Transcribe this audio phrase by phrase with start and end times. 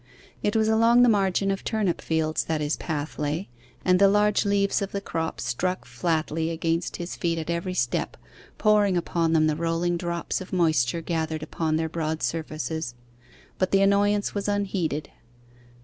[0.41, 3.49] It was along the margin of turnip fields that his path lay,
[3.85, 8.17] and the large leaves of the crop struck flatly against his feet at every step,
[8.57, 12.95] pouring upon them the rolling drops of moisture gathered upon their broad surfaces;
[13.59, 15.11] but the annoyance was unheeded.